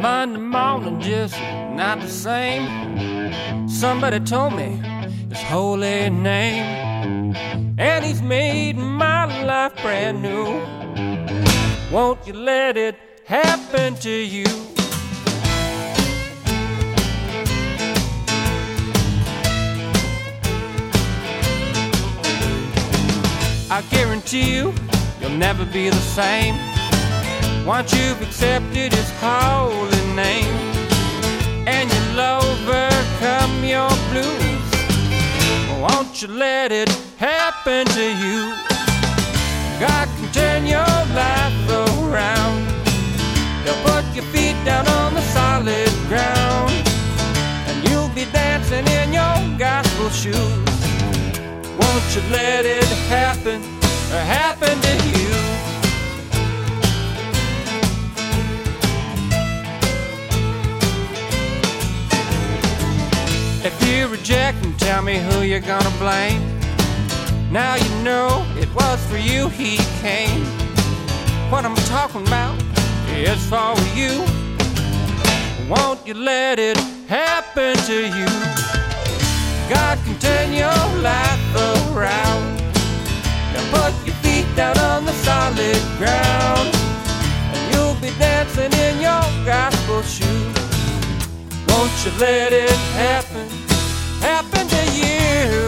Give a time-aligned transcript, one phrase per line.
[0.00, 1.34] mountain just
[1.74, 3.68] not the same.
[3.68, 4.80] Somebody told me
[5.28, 7.34] his holy name,
[7.78, 10.46] and he's made my life brand new.
[11.92, 14.46] Won't you let it happen to you?
[23.70, 24.74] I guarantee you,
[25.20, 26.67] you'll never be the same.
[27.68, 30.56] Once you've accepted His holy name,
[31.68, 34.68] and you'll overcome your blues,
[35.78, 38.54] won't you let it happen to you?
[39.78, 42.66] God can turn your life around.
[43.64, 46.72] He'll put your feet down on the solid ground,
[47.68, 50.78] and you'll be dancing in your gospel shoes.
[51.78, 53.60] Won't you let it happen,
[54.08, 55.17] happen to you?
[63.70, 66.40] If you reject him, tell me who you're gonna blame.
[67.52, 70.42] Now you know it was for you he came.
[71.50, 72.56] What I'm talking about
[73.10, 74.24] is for you.
[75.68, 78.28] Won't you let it happen to you?
[79.68, 80.18] God can
[92.04, 93.48] you let it happen,
[94.20, 95.67] happen to you?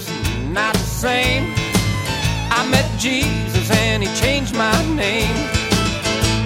[0.00, 1.52] Just not the same.
[2.50, 5.36] I met Jesus and he changed my name.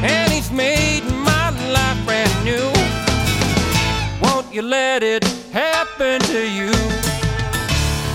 [0.02, 2.70] And he's made my life brand new.
[4.22, 6.72] Won't you let it happen to you?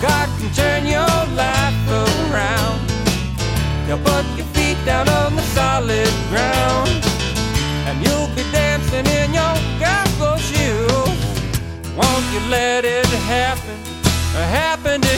[0.01, 2.79] God can turn your life around.
[3.88, 6.89] He'll put your feet down on the solid ground.
[7.88, 11.19] And you'll be dancing in your gospel shoes.
[11.97, 13.77] Won't you let it happen,
[14.33, 15.09] happen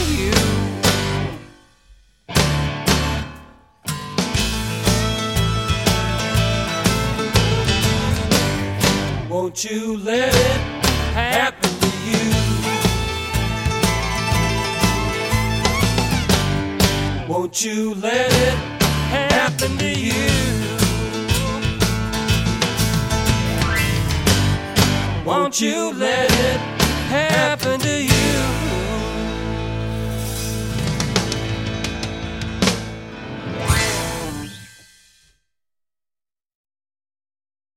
[9.52, 10.60] Won't you let it
[11.12, 12.32] happen to you?
[17.28, 18.54] Won't you let it
[19.10, 20.22] happen to you?
[25.26, 26.60] Won't you let it